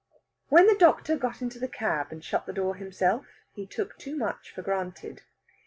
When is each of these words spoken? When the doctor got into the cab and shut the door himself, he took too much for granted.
When 0.49 0.65
the 0.65 0.73
doctor 0.73 1.15
got 1.15 1.43
into 1.43 1.59
the 1.59 1.67
cab 1.67 2.11
and 2.11 2.23
shut 2.25 2.47
the 2.47 2.53
door 2.53 2.73
himself, 2.73 3.27
he 3.53 3.67
took 3.67 3.99
too 3.99 4.17
much 4.17 4.49
for 4.49 4.63
granted. 4.63 5.21